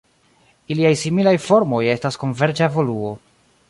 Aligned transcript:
Iliaj 0.75 0.93
similaj 1.03 1.35
formoj 1.49 1.83
estas 1.93 2.21
konverĝa 2.25 2.69
evoluo. 2.75 3.19